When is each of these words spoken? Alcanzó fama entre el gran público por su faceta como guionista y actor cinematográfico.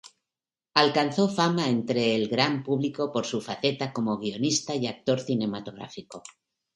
Alcanzó 0.73 1.27
fama 1.29 1.67
entre 1.73 2.15
el 2.15 2.27
gran 2.27 2.63
público 2.63 3.11
por 3.11 3.27
su 3.27 3.39
faceta 3.39 3.93
como 3.93 4.17
guionista 4.17 4.73
y 4.73 4.87
actor 4.87 5.19
cinematográfico. 5.19 6.23